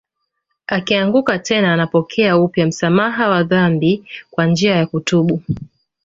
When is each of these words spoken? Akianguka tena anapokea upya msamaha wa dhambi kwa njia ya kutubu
Akianguka 0.67 1.39
tena 1.39 1.73
anapokea 1.73 2.37
upya 2.37 2.67
msamaha 2.67 3.29
wa 3.29 3.43
dhambi 3.43 4.05
kwa 4.31 4.45
njia 4.45 4.75
ya 4.75 4.85
kutubu 4.85 5.41